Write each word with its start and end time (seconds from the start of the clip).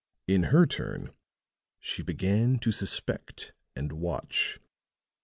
In 0.27 0.45
her 0.49 0.65
turn 0.65 1.11
she 1.79 2.01
began 2.01 2.57
to 2.57 2.71
suspect 2.71 3.53
and 3.75 3.91
watch. 3.91 4.59